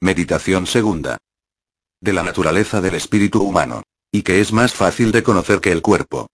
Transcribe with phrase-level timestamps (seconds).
[0.00, 1.18] Meditación segunda.
[2.00, 3.82] De la naturaleza del espíritu humano.
[4.12, 6.28] Y que es más fácil de conocer que el cuerpo.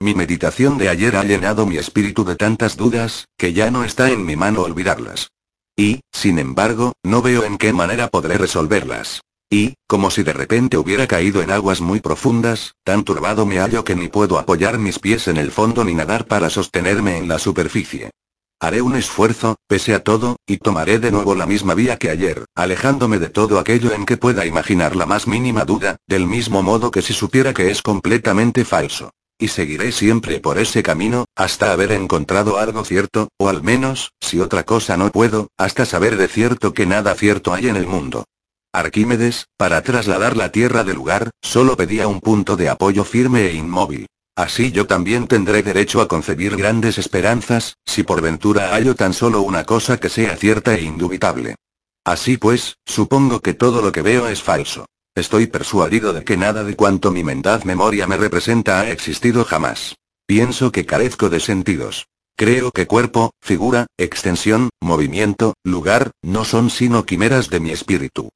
[0.00, 4.10] Mi meditación de ayer ha llenado mi espíritu de tantas dudas, que ya no está
[4.10, 5.28] en mi mano olvidarlas.
[5.76, 9.20] Y, sin embargo, no veo en qué manera podré resolverlas.
[9.50, 13.84] Y, como si de repente hubiera caído en aguas muy profundas, tan turbado me hallo
[13.84, 17.38] que ni puedo apoyar mis pies en el fondo ni nadar para sostenerme en la
[17.38, 18.12] superficie.
[18.60, 22.44] Haré un esfuerzo, pese a todo, y tomaré de nuevo la misma vía que ayer,
[22.56, 26.90] alejándome de todo aquello en que pueda imaginar la más mínima duda, del mismo modo
[26.90, 29.10] que si supiera que es completamente falso.
[29.38, 34.40] Y seguiré siempre por ese camino, hasta haber encontrado algo cierto, o al menos, si
[34.40, 38.24] otra cosa no puedo, hasta saber de cierto que nada cierto hay en el mundo.
[38.72, 43.54] Arquímedes, para trasladar la Tierra del lugar, solo pedía un punto de apoyo firme e
[43.54, 44.08] inmóvil.
[44.38, 49.42] Así yo también tendré derecho a concebir grandes esperanzas, si por ventura hallo tan solo
[49.42, 51.56] una cosa que sea cierta e indubitable.
[52.04, 54.86] Así pues, supongo que todo lo que veo es falso.
[55.16, 59.96] Estoy persuadido de que nada de cuanto mi mendaz memoria me representa ha existido jamás.
[60.24, 62.06] Pienso que carezco de sentidos.
[62.36, 68.28] Creo que cuerpo, figura, extensión, movimiento, lugar, no son sino quimeras de mi espíritu.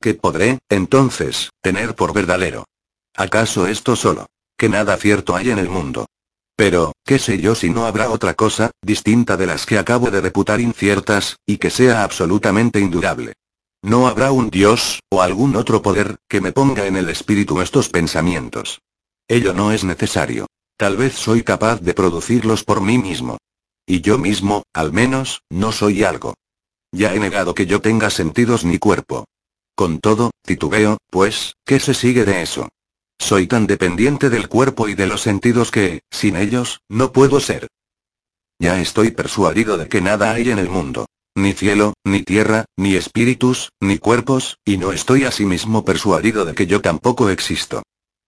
[0.00, 2.64] ¿Qué podré, entonces, tener por verdadero?
[3.16, 4.28] ¿Acaso esto solo?
[4.58, 6.06] Que nada cierto hay en el mundo.
[6.56, 10.20] Pero, ¿qué sé yo si no habrá otra cosa, distinta de las que acabo de
[10.20, 13.34] reputar inciertas, y que sea absolutamente indurable?
[13.82, 17.88] No habrá un Dios, o algún otro poder, que me ponga en el espíritu estos
[17.88, 18.80] pensamientos.
[19.28, 20.48] Ello no es necesario.
[20.76, 23.38] Tal vez soy capaz de producirlos por mí mismo.
[23.86, 26.34] Y yo mismo, al menos, no soy algo.
[26.90, 29.24] Ya he negado que yo tenga sentidos ni cuerpo.
[29.76, 32.68] Con todo, titubeo, pues, ¿qué se sigue de eso?
[33.18, 37.68] Soy tan dependiente del cuerpo y de los sentidos que, sin ellos, no puedo ser.
[38.58, 41.06] Ya estoy persuadido de que nada hay en el mundo.
[41.34, 46.66] Ni cielo, ni tierra, ni espíritus, ni cuerpos, y no estoy asimismo persuadido de que
[46.66, 47.82] yo tampoco existo.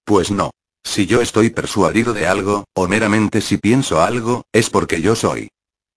[0.05, 0.51] Pues no.
[0.85, 5.49] Si yo estoy persuadido de algo, o meramente si pienso algo, es porque yo soy.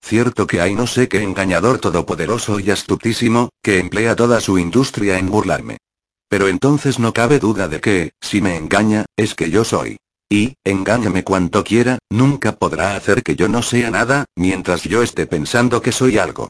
[0.04, 5.18] Cierto que hay no sé qué engañador todopoderoso y astutísimo, que emplea toda su industria
[5.18, 5.78] en burlarme.
[6.30, 9.98] Pero entonces no cabe duda de que, si me engaña, es que yo soy.
[10.30, 15.28] Y, engáñame cuanto quiera, nunca podrá hacer que yo no sea nada, mientras yo esté
[15.28, 16.50] pensando que soy algo.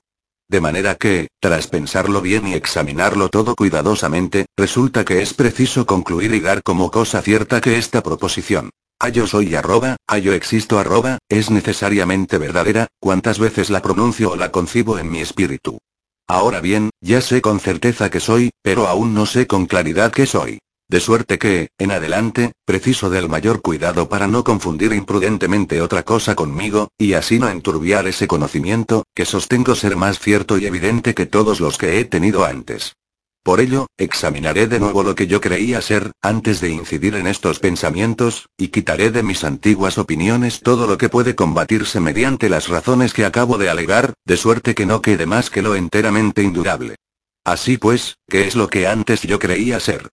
[0.50, 6.34] De manera que, tras pensarlo bien y examinarlo todo cuidadosamente, resulta que es preciso concluir
[6.34, 8.70] y dar como cosa cierta que esta proposición,
[9.00, 14.32] a yo soy arroba, a yo existo arroba, es necesariamente verdadera, cuantas veces la pronuncio
[14.32, 15.80] o la concibo en mi espíritu.
[16.28, 20.26] Ahora bien, ya sé con certeza que soy, pero aún no sé con claridad que
[20.26, 20.60] soy.
[20.90, 26.36] De suerte que, en adelante, preciso del mayor cuidado para no confundir imprudentemente otra cosa
[26.36, 31.26] conmigo, y así no enturbiar ese conocimiento, que sostengo ser más cierto y evidente que
[31.26, 32.94] todos los que he tenido antes.
[33.44, 37.60] Por ello, examinaré de nuevo lo que yo creía ser, antes de incidir en estos
[37.60, 43.14] pensamientos, y quitaré de mis antiguas opiniones todo lo que puede combatirse mediante las razones
[43.14, 46.96] que acabo de alegar, de suerte que no quede más que lo enteramente indudable.
[47.44, 50.08] Así pues, ¿qué es lo que antes yo creía ser?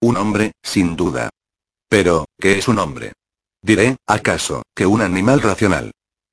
[0.00, 1.30] Un hombre, sin duda.
[1.88, 3.14] Pero, ¿qué es un hombre?
[3.62, 5.90] Diré, ¿acaso, que un animal racional?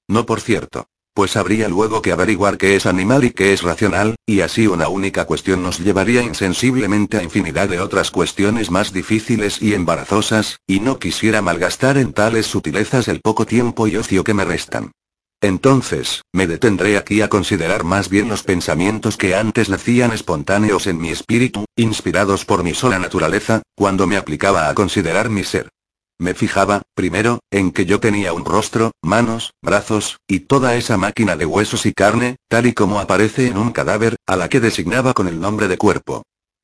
[0.08, 4.16] No por cierto pues habría luego que averiguar qué es animal y qué es racional,
[4.26, 9.62] y así una única cuestión nos llevaría insensiblemente a infinidad de otras cuestiones más difíciles
[9.62, 14.34] y embarazosas, y no quisiera malgastar en tales sutilezas el poco tiempo y ocio que
[14.34, 14.92] me restan.
[15.42, 21.00] Entonces, me detendré aquí a considerar más bien los pensamientos que antes nacían espontáneos en
[21.00, 25.68] mi espíritu, inspirados por mi sola naturaleza, cuando me aplicaba a considerar mi ser.
[26.24, 31.36] Me fijaba, primero, en que yo tenía un rostro, manos, brazos, y toda esa máquina
[31.36, 35.14] de huesos y carne, tal y como aparece en un cadáver, a la que designaba
[35.14, 36.24] con el nombre de cuerpo.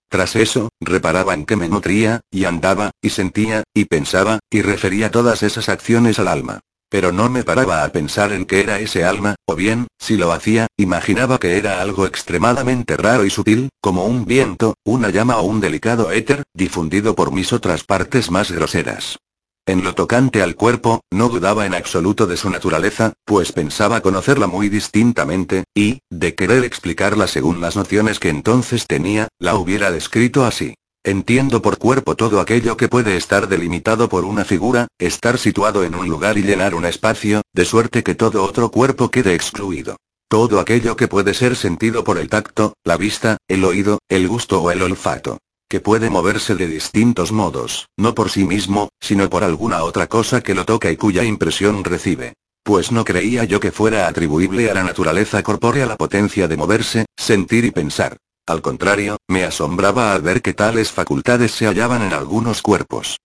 [0.09, 5.11] Tras eso, reparaba en que me nutría, y andaba, y sentía, y pensaba, y refería
[5.11, 6.61] todas esas acciones al alma.
[6.89, 10.31] Pero no me paraba a pensar en qué era ese alma, o bien, si lo
[10.31, 15.43] hacía, imaginaba que era algo extremadamente raro y sutil, como un viento, una llama o
[15.43, 19.17] un delicado éter, difundido por mis otras partes más groseras.
[19.65, 24.47] En lo tocante al cuerpo, no dudaba en absoluto de su naturaleza, pues pensaba conocerla
[24.47, 30.43] muy distintamente, y, de querer explicarla según las nociones que entonces tenía, la hubiera descrito
[30.43, 30.73] así.
[31.03, 35.95] Entiendo por cuerpo todo aquello que puede estar delimitado por una figura, estar situado en
[35.95, 39.97] un lugar y llenar un espacio, de suerte que todo otro cuerpo quede excluido.
[40.27, 44.61] Todo aquello que puede ser sentido por el tacto, la vista, el oído, el gusto
[44.61, 45.37] o el olfato
[45.69, 50.41] que puede moverse de distintos modos, no por sí mismo, sino por alguna otra cosa
[50.41, 52.33] que lo toca y cuya impresión recibe.
[52.63, 57.05] Pues no creía yo que fuera atribuible a la naturaleza corpórea la potencia de moverse,
[57.15, 58.17] sentir y pensar.
[58.47, 63.19] al contrario, me asombraba al ver que tales facultades se hallaban en algunos cuerpos.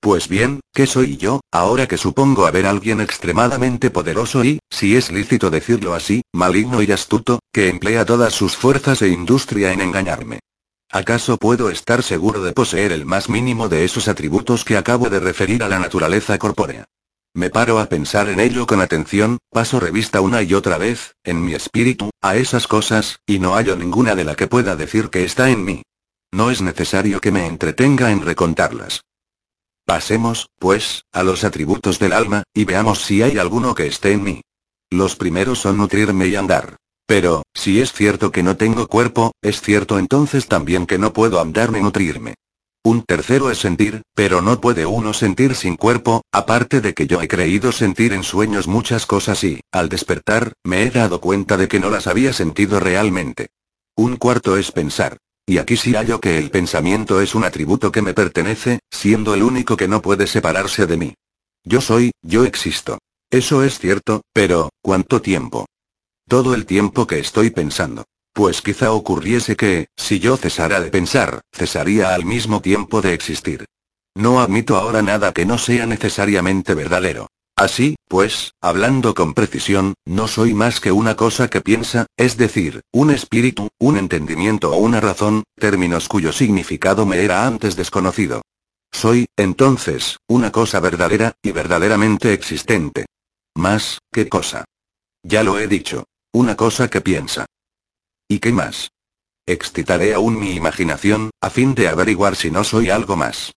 [0.00, 5.12] Pues bien, ¿qué soy yo, ahora que supongo haber alguien extremadamente poderoso y, si es
[5.12, 10.40] lícito decirlo así, maligno y astuto, que emplea todas sus fuerzas e industria en engañarme?
[10.90, 15.20] ¿Acaso puedo estar seguro de poseer el más mínimo de esos atributos que acabo de
[15.20, 16.86] referir a la naturaleza corpórea?
[17.34, 21.44] Me paro a pensar en ello con atención, paso revista una y otra vez, en
[21.44, 25.24] mi espíritu, a esas cosas, y no hallo ninguna de la que pueda decir que
[25.24, 25.82] está en mí.
[26.32, 29.02] No es necesario que me entretenga en recontarlas.
[29.84, 34.22] Pasemos, pues, a los atributos del alma, y veamos si hay alguno que esté en
[34.22, 34.40] mí.
[34.90, 36.76] Los primeros son nutrirme y andar.
[37.08, 41.40] Pero, si es cierto que no tengo cuerpo, es cierto entonces también que no puedo
[41.40, 42.34] andar ni nutrirme.
[42.84, 47.22] Un tercero es sentir, pero no puede uno sentir sin cuerpo, aparte de que yo
[47.22, 51.66] he creído sentir en sueños muchas cosas y, al despertar, me he dado cuenta de
[51.66, 53.48] que no las había sentido realmente.
[53.96, 55.16] Un cuarto es pensar.
[55.46, 59.42] Y aquí sí hallo que el pensamiento es un atributo que me pertenece, siendo el
[59.42, 61.14] único que no puede separarse de mí.
[61.64, 62.98] Yo soy, yo existo.
[63.30, 65.64] Eso es cierto, pero, ¿cuánto tiempo?
[66.28, 68.04] Todo el tiempo que estoy pensando.
[68.34, 73.64] Pues quizá ocurriese que, si yo cesara de pensar, cesaría al mismo tiempo de existir.
[74.14, 77.28] No admito ahora nada que no sea necesariamente verdadero.
[77.56, 82.82] Así, pues, hablando con precisión, no soy más que una cosa que piensa, es decir,
[82.92, 88.42] un espíritu, un entendimiento o una razón, términos cuyo significado me era antes desconocido.
[88.92, 93.06] Soy, entonces, una cosa verdadera, y verdaderamente existente.
[93.56, 94.66] Más, ¿qué cosa?
[95.22, 96.04] Ya lo he dicho.
[96.32, 97.46] Una cosa que piensa.
[98.28, 98.90] ¿Y qué más?
[99.46, 103.52] Excitaré aún mi imaginación, a fin de averiguar si no soy algo más.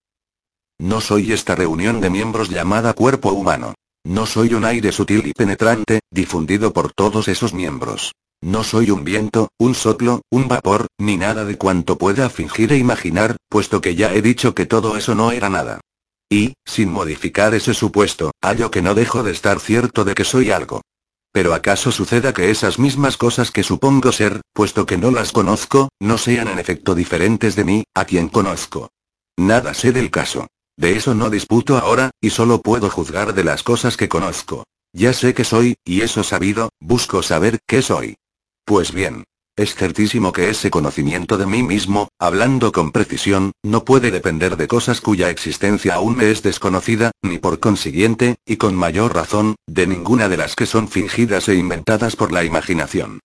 [0.79, 3.75] No soy esta reunión de miembros llamada cuerpo humano.
[4.06, 8.13] No soy un aire sutil y penetrante, difundido por todos esos miembros.
[8.41, 12.77] No soy un viento, un soplo, un vapor, ni nada de cuanto pueda fingir e
[12.77, 15.81] imaginar, puesto que ya he dicho que todo eso no era nada.
[16.29, 20.50] Y, sin modificar ese supuesto, hallo que no dejo de estar cierto de que soy
[20.50, 20.81] algo.
[21.31, 25.89] Pero acaso suceda que esas mismas cosas que supongo ser, puesto que no las conozco,
[26.00, 28.89] no sean en efecto diferentes de mí, a quien conozco.
[29.38, 30.48] Nada sé del caso.
[30.78, 34.66] De eso no disputo ahora, y solo puedo juzgar de las cosas que conozco.
[34.94, 38.16] Ya sé que soy, y eso sabido, busco saber qué soy.
[38.66, 39.24] Pues bien.
[39.61, 44.67] Es certísimo que ese conocimiento de mí mismo, hablando con precisión, no puede depender de
[44.67, 49.85] cosas cuya existencia aún me es desconocida, ni por consiguiente, y con mayor razón, de
[49.85, 53.19] ninguna de las que son fingidas e inventadas por la imaginación.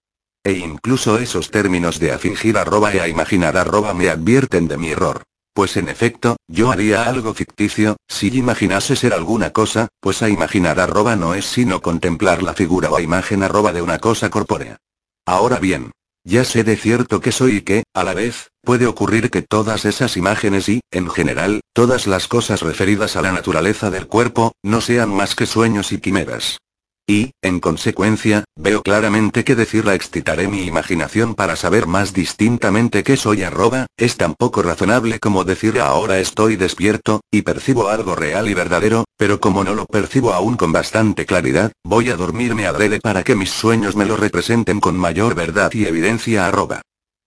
[0.45, 4.77] E incluso esos términos de a fingir arroba e a imaginar arroba me advierten de
[4.77, 5.23] mi error.
[5.55, 10.81] Pues en efecto, yo haría algo ficticio, si imaginase ser alguna cosa, pues a imaginar
[10.81, 14.77] arroba no es sino contemplar la figura o imagen arroba de una cosa corpórea.
[15.25, 15.93] Ahora bien,
[16.27, 19.85] ya sé de cierto que soy y que, a la vez, puede ocurrir que todas
[19.85, 24.81] esas imágenes y, en general, todas las cosas referidas a la naturaleza del cuerpo, no
[24.81, 26.59] sean más que sueños y quimeras.
[27.09, 33.17] Y, en consecuencia, veo claramente que decirla excitaré mi imaginación para saber más distintamente qué
[33.17, 38.49] soy arroba, es tan poco razonable como decir ahora estoy despierto, y percibo algo real
[38.49, 42.99] y verdadero, pero como no lo percibo aún con bastante claridad, voy a dormirme adrede
[42.99, 46.83] para que mis sueños me lo representen con mayor verdad y evidencia arroba.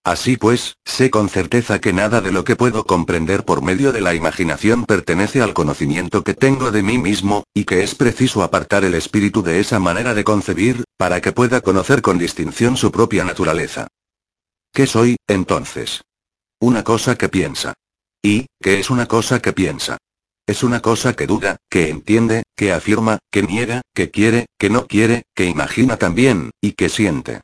[0.10, 4.02] Así pues, sé con certeza que nada de lo que puedo comprender por medio de
[4.02, 8.84] la imaginación pertenece al conocimiento que tengo de mí mismo, y que es preciso apartar
[8.84, 13.24] el espíritu de esa manera de concebir, para que pueda conocer con distinción su propia
[13.24, 13.86] naturaleza.
[14.74, 16.02] ¿Qué soy, entonces?
[16.60, 17.76] Una cosa que piensa.
[18.24, 20.00] ¿Y, qué es una cosa que piensa?
[20.48, 24.88] Es una cosa que duda, que entiende, que afirma, que niega, que quiere, que no
[24.88, 27.42] quiere, que imagina también, y que siente.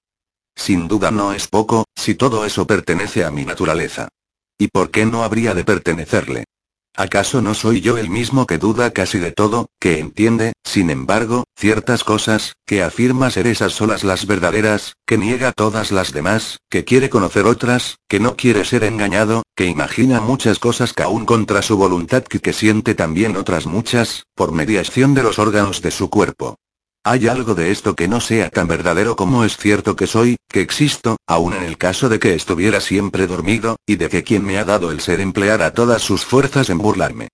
[0.56, 4.08] Sin duda no es poco, si todo eso pertenece a mi naturaleza.
[4.58, 6.46] ¿Y por qué no habría de pertenecerle?
[6.98, 11.44] ¿Acaso no soy yo el mismo que duda casi de todo, que entiende, sin embargo,
[11.58, 16.86] ciertas cosas, que afirma ser esas solas las verdaderas, que niega todas las demás, que
[16.86, 21.62] quiere conocer otras, que no quiere ser engañado, que imagina muchas cosas que aún contra
[21.62, 26.10] su voluntad y que siente también otras muchas, por mediación de los órganos de su
[26.10, 26.56] cuerpo?
[27.08, 30.62] Hay algo de esto que no sea tan verdadero como es cierto que soy, que
[30.62, 34.58] existo, aun en el caso de que estuviera siempre dormido, y de que quien me
[34.58, 37.28] ha dado el ser empleara todas sus fuerzas en burlarme.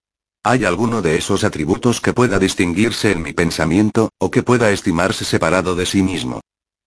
[0.44, 5.24] ¿Hay alguno de esos atributos que pueda distinguirse en mi pensamiento, o que pueda estimarse
[5.24, 6.42] separado de sí mismo?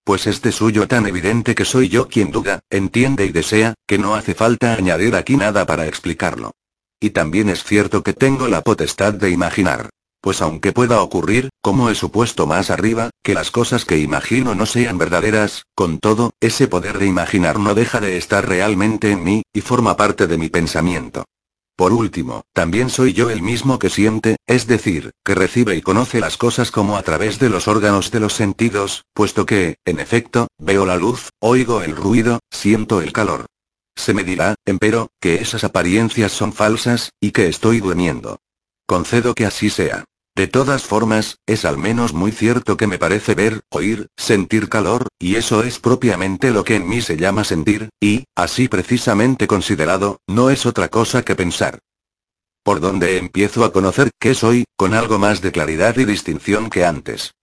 [0.05, 4.15] Pues este suyo tan evidente que soy yo quien duda, entiende y desea, que no
[4.15, 6.51] hace falta añadir aquí nada para explicarlo.
[7.01, 9.89] Y también es cierto que tengo la potestad de imaginar.
[10.25, 14.65] Pues aunque pueda ocurrir, como he supuesto más arriba, que las cosas que imagino no
[14.65, 19.43] sean verdaderas, con todo, ese poder de imaginar no deja de estar realmente en mí,
[19.53, 21.27] y forma parte de mi pensamiento.
[21.77, 26.21] Por último, también soy yo el mismo que siente, es decir, que recibe y conoce
[26.21, 30.49] las cosas como a través de los órganos de los sentidos, puesto que, en efecto,
[30.57, 33.45] veo la luz, oigo el ruido, siento el calor.
[33.95, 38.39] Se me dirá, empero, que esas apariencias son falsas, y que estoy durmiendo.
[38.87, 40.07] Concedo que así sea.
[40.37, 45.07] De todas formas, es al menos muy cierto que me parece ver, oír, sentir calor,
[45.21, 50.19] y eso es propiamente lo que en mí se llama sentir, y, así precisamente considerado,
[50.27, 51.79] no es otra cosa que pensar.
[52.65, 56.85] Por donde empiezo a conocer qué soy, con algo más de claridad y distinción que
[56.85, 57.35] antes.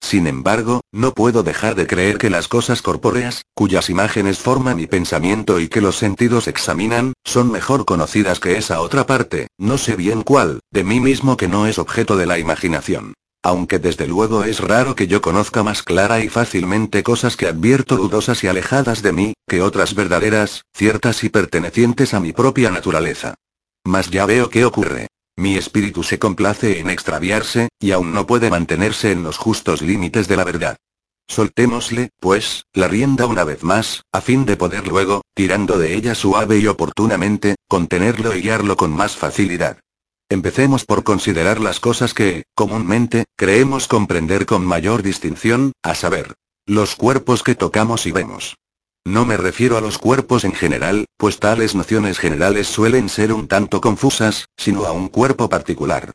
[0.00, 4.86] Sin embargo, no puedo dejar de creer que las cosas corpóreas, cuyas imágenes forman mi
[4.86, 9.96] pensamiento y que los sentidos examinan, son mejor conocidas que esa otra parte, no sé
[9.96, 13.14] bien cuál, de mí mismo que no es objeto de la imaginación.
[13.42, 17.96] Aunque desde luego es raro que yo conozca más clara y fácilmente cosas que advierto
[17.96, 23.34] dudosas y alejadas de mí, que otras verdaderas, ciertas y pertenecientes a mi propia naturaleza.
[23.84, 25.06] Mas ya veo qué ocurre.
[25.40, 30.28] Mi espíritu se complace en extraviarse, y aún no puede mantenerse en los justos límites
[30.28, 30.76] de la verdad.
[31.28, 36.14] Soltémosle, pues, la rienda una vez más, a fin de poder luego, tirando de ella
[36.14, 39.78] suave y oportunamente, contenerlo y guiarlo con más facilidad.
[40.28, 46.34] Empecemos por considerar las cosas que, comúnmente, creemos comprender con mayor distinción, a saber,
[46.66, 48.56] los cuerpos que tocamos y vemos.
[49.06, 53.48] No me refiero a los cuerpos en general, pues tales nociones generales suelen ser un
[53.48, 56.12] tanto confusas, sino a un cuerpo particular.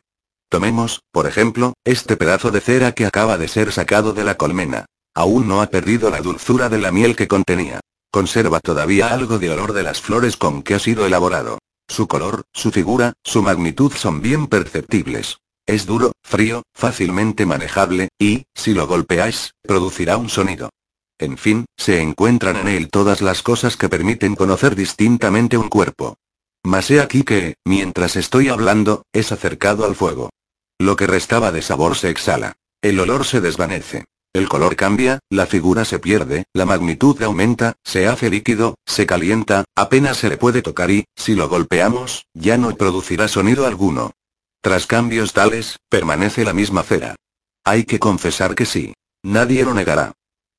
[0.48, 4.86] Tomemos, por ejemplo, este pedazo de cera que acaba de ser sacado de la colmena.
[5.14, 7.80] Aún no ha perdido la dulzura de la miel que contenía.
[8.12, 11.58] Conserva todavía algo de olor de las flores con que ha sido elaborado.
[11.88, 15.38] Su color, su figura, su magnitud son bien perceptibles.
[15.66, 20.70] Es duro, frío, fácilmente manejable, y, si lo golpeáis, producirá un sonido.
[21.18, 26.16] En fin, se encuentran en él todas las cosas que permiten conocer distintamente un cuerpo.
[26.62, 30.30] Mas he aquí que, mientras estoy hablando, es acercado al fuego.
[30.78, 32.54] Lo que restaba de sabor se exhala.
[32.82, 34.04] El olor se desvanece.
[34.34, 39.64] El color cambia, la figura se pierde, la magnitud aumenta, se hace líquido, se calienta,
[39.74, 44.12] apenas se le puede tocar y, si lo golpeamos, ya no producirá sonido alguno.
[44.60, 47.16] Tras cambios tales, permanece la misma cera.
[47.64, 48.92] Hay que confesar que sí.
[49.22, 50.12] Nadie lo negará.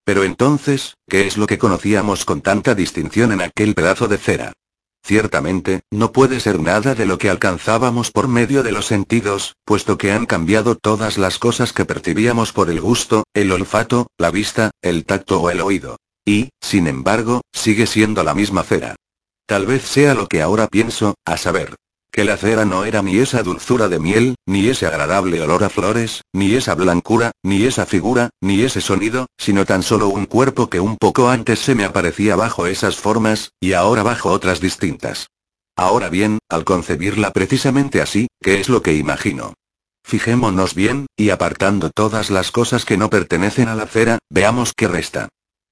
[0.08, 4.54] Pero entonces, ¿qué es lo que conocíamos con tanta distinción en aquel pedazo de cera?
[5.04, 9.98] Ciertamente, no puede ser nada de lo que alcanzábamos por medio de los sentidos, puesto
[9.98, 14.72] que han cambiado todas las cosas que percibíamos por el gusto, el olfato, la vista,
[14.82, 15.98] el tacto o el oído.
[16.26, 18.96] Y, sin embargo, sigue siendo la misma cera.
[19.46, 21.76] Tal vez sea lo que ahora pienso, a saber,
[22.12, 25.70] que la cera no era ni esa dulzura de miel, ni ese agradable olor a
[25.70, 30.70] flores, ni esa blancura, ni esa figura, ni ese sonido, sino tan solo un cuerpo
[30.70, 35.28] que un poco antes se me aparecía bajo esas formas, y ahora bajo otras distintas.
[35.76, 39.54] Ahora bien, al concebirla precisamente así, ¿qué es lo que imagino?
[40.04, 44.88] Fijémonos bien, y apartando todas las cosas que no pertenecen a la cera, veamos qué
[44.88, 45.30] resta.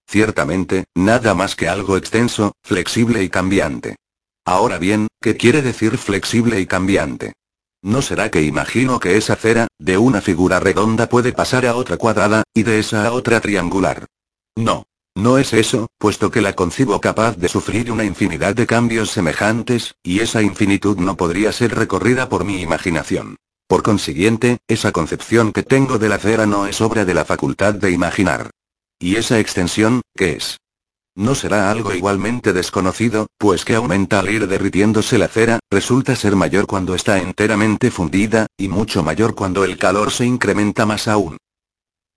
[0.08, 3.96] Ciertamente, nada más que algo extenso, flexible y cambiante.
[4.46, 7.34] Ahora bien, ¿qué quiere decir flexible y cambiante?
[7.82, 11.98] ¿No será que imagino que esa cera, de una figura redonda puede pasar a otra
[11.98, 14.06] cuadrada, y de esa a otra triangular?
[14.56, 14.86] No.
[15.18, 19.96] No es eso, puesto que la concibo capaz de sufrir una infinidad de cambios semejantes,
[20.04, 23.38] y esa infinitud no podría ser recorrida por mi imaginación.
[23.66, 27.74] Por consiguiente, esa concepción que tengo de la cera no es obra de la facultad
[27.74, 28.50] de imaginar.
[29.00, 30.58] ¿Y esa extensión, qué es?
[31.18, 36.36] No será algo igualmente desconocido, pues que aumenta al ir derritiéndose la cera, resulta ser
[36.36, 41.38] mayor cuando está enteramente fundida, y mucho mayor cuando el calor se incrementa más aún.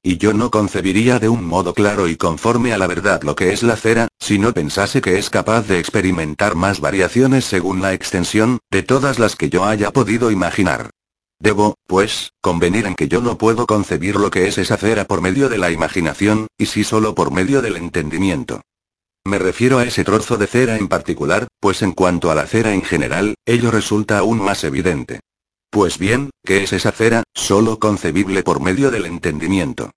[0.03, 3.53] Y yo no concebiría de un modo claro y conforme a la verdad lo que
[3.53, 7.95] es la cera, si no pensase que es capaz de experimentar más variaciones según la
[7.95, 10.91] extensión, de todas las que yo haya podido imaginar.
[11.41, 15.21] Debo, pues, convenir en que yo no puedo concebir lo que es esa cera por
[15.21, 18.61] medio de la imaginación, y sí solo por medio del entendimiento.
[19.29, 22.73] Me refiero a ese trozo de cera en particular, pues en cuanto a la cera
[22.73, 25.21] en general, ello resulta aún más evidente.
[25.71, 29.91] Pues bien, ¿qué es esa cera, solo concebible por medio del entendimiento?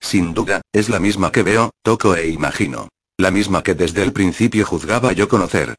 [0.00, 2.88] Sin duda, es la misma que veo, toco e imagino.
[3.18, 5.74] La misma que desde el principio juzgaba yo conocer.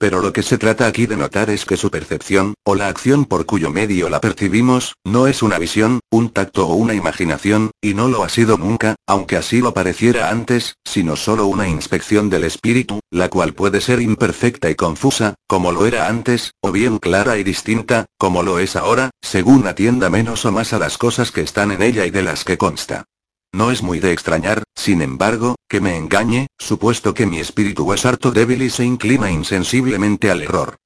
[0.00, 3.26] Pero lo que se trata aquí de notar es que su percepción, o la acción
[3.26, 7.92] por cuyo medio la percibimos, no es una visión, un tacto o una imaginación, y
[7.92, 12.44] no lo ha sido nunca, aunque así lo pareciera antes, sino solo una inspección del
[12.44, 17.36] espíritu, la cual puede ser imperfecta y confusa, como lo era antes, o bien clara
[17.36, 21.42] y distinta, como lo es ahora, según atienda menos o más a las cosas que
[21.42, 23.04] están en ella y de las que consta.
[23.52, 28.06] No es muy de extrañar, sin embargo, que me engañe, supuesto que mi espíritu es
[28.06, 30.76] harto débil y se inclina insensiblemente al error.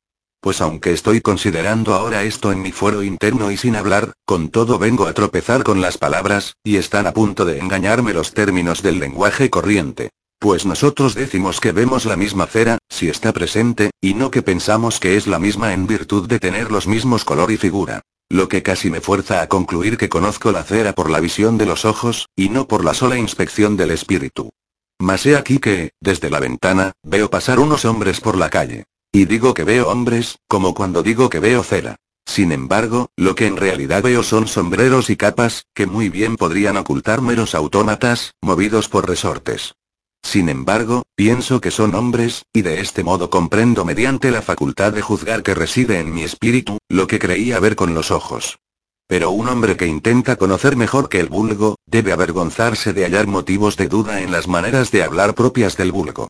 [0.41, 4.79] Pues aunque estoy considerando ahora esto en mi fuero interno y sin hablar, con todo
[4.79, 8.99] vengo a tropezar con las palabras, y están a punto de engañarme los términos del
[8.99, 10.11] lenguaje corriente.
[10.39, 15.01] Pues nosotros decimos que vemos la misma cera, si está presente, y no que pensamos
[15.01, 18.03] que es la misma en virtud de tener los mismos color y figura.
[18.35, 21.67] Lo que casi me fuerza a concluir que conozco la cera por la visión de
[21.67, 24.51] los ojos, y no por la sola inspección del espíritu.
[24.99, 28.87] Mas he aquí que, desde la ventana, veo pasar unos hombres por la calle.
[29.13, 31.95] Y digo que veo hombres, como cuando digo que veo cera.
[32.27, 36.77] Sin embargo, lo que en realidad veo son sombreros y capas, que muy bien podrían
[36.77, 39.77] ocultar meros autómatas, movidos por resortes.
[40.25, 45.03] Sin embargo, pienso que son hombres, y de este modo comprendo mediante la facultad de
[45.03, 48.59] juzgar que reside en mi espíritu, lo que creía ver con los ojos.
[49.07, 53.77] Pero un hombre que intenta conocer mejor que el vulgo, debe avergonzarse de hallar motivos
[53.77, 56.29] de duda en las maneras de hablar propias del vulgo.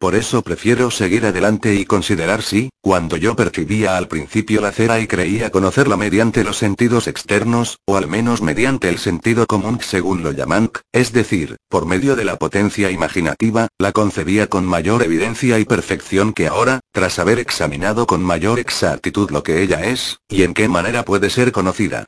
[0.00, 4.98] Por eso prefiero seguir adelante y considerar si, cuando yo percibía al principio la cera
[4.98, 10.22] y creía conocerla mediante los sentidos externos, o al menos mediante el sentido común según
[10.22, 15.58] lo llaman, es decir, por medio de la potencia imaginativa, la concebía con mayor evidencia
[15.58, 20.44] y perfección que ahora, tras haber examinado con mayor exactitud lo que ella es, y
[20.44, 22.06] en qué manera puede ser conocida.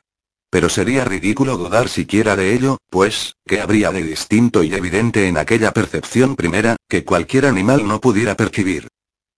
[0.53, 5.39] Pero sería ridículo dudar siquiera de ello, pues, ¿qué habría de distinto y evidente en
[5.39, 8.87] aquella percepción primera, que cualquier animal no pudiera percibir?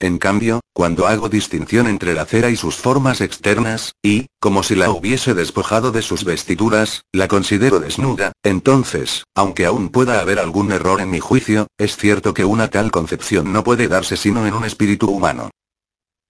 [0.02, 4.76] En cambio, cuando hago distinción entre la cera y sus formas externas, y, como si
[4.76, 10.74] la hubiese despojado de sus vestiduras, la considero desnuda, entonces, aunque aún pueda haber algún
[10.74, 14.54] error en mi juicio, es cierto que una tal concepción no puede darse sino en
[14.54, 15.50] un espíritu humano.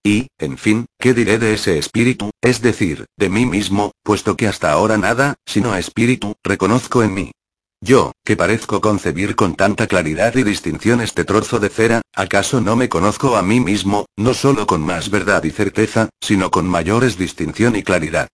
[0.06, 4.46] Y, en fin, ¿qué diré de ese espíritu, es decir, de mí mismo, puesto que
[4.46, 7.32] hasta ahora nada, sino espíritu, reconozco en mí?
[7.82, 12.76] Yo, que parezco concebir con tanta claridad y distinción este trozo de cera, ¿acaso no
[12.76, 17.18] me conozco a mí mismo, no solo con más verdad y certeza, sino con mayores
[17.18, 18.28] distinción y claridad?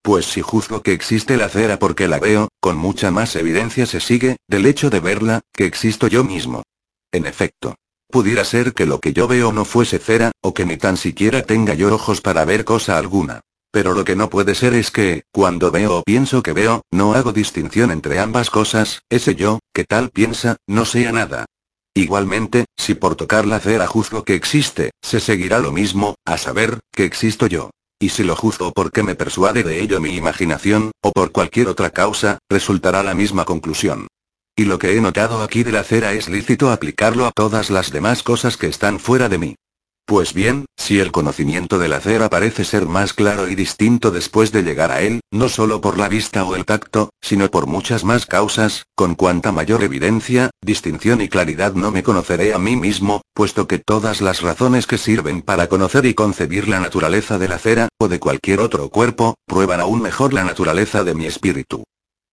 [0.00, 4.00] Pues si juzgo que existe la cera porque la veo, con mucha más evidencia se
[4.00, 6.62] sigue, del hecho de verla, que existo yo mismo.
[7.12, 7.74] En efecto,
[8.10, 11.42] Pudiera ser que lo que yo veo no fuese cera, o que ni tan siquiera
[11.42, 13.40] tenga yo ojos para ver cosa alguna.
[13.70, 17.12] Pero lo que no puede ser es que, cuando veo o pienso que veo, no
[17.12, 21.44] hago distinción entre ambas cosas, ese yo, que tal piensa, no sea nada.
[21.94, 26.78] Igualmente, si por tocar la cera juzgo que existe, se seguirá lo mismo, a saber,
[26.92, 27.70] que existo yo.
[28.00, 31.90] Y si lo juzgo porque me persuade de ello mi imaginación, o por cualquier otra
[31.90, 34.06] causa, resultará la misma conclusión.
[34.58, 37.92] Y lo que he notado aquí de la cera es lícito aplicarlo a todas las
[37.92, 39.54] demás cosas que están fuera de mí.
[40.04, 44.50] Pues bien, si el conocimiento de la cera parece ser más claro y distinto después
[44.50, 48.02] de llegar a él, no solo por la vista o el tacto, sino por muchas
[48.02, 53.20] más causas, con cuanta mayor evidencia, distinción y claridad no me conoceré a mí mismo,
[53.34, 57.60] puesto que todas las razones que sirven para conocer y concebir la naturaleza de la
[57.60, 61.84] cera, o de cualquier otro cuerpo, prueban aún mejor la naturaleza de mi espíritu.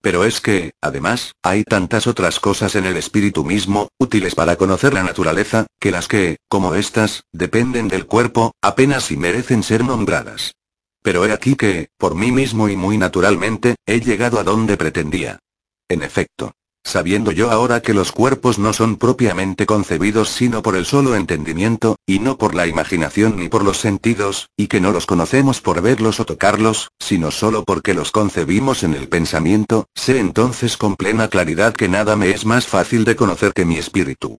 [0.06, 4.94] Pero es que, además, hay tantas otras cosas en el espíritu mismo, útiles para conocer
[4.94, 10.54] la naturaleza, que las que, como estas, dependen del cuerpo, apenas si merecen ser nombradas.
[11.02, 15.40] Pero he aquí que, por mí mismo y muy naturalmente, he llegado a donde pretendía.
[15.90, 16.54] En efecto,
[16.86, 21.98] Sabiendo yo ahora que los cuerpos no son propiamente concebidos sino por el solo entendimiento,
[22.06, 25.82] y no por la imaginación ni por los sentidos, y que no los conocemos por
[25.82, 31.28] verlos o tocarlos, sino solo porque los concebimos en el pensamiento, sé entonces con plena
[31.28, 34.38] claridad que nada me es más fácil de conocer que mi espíritu.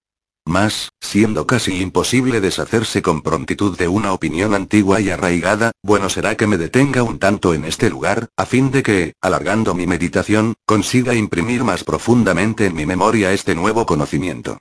[0.49, 6.37] Mas, siendo casi imposible deshacerse con prontitud de una opinión antigua y arraigada, bueno será
[6.37, 10.55] que me detenga un tanto en este lugar, a fin de que, alargando mi meditación,
[10.65, 14.61] consiga imprimir más profundamente en mi memoria este nuevo conocimiento.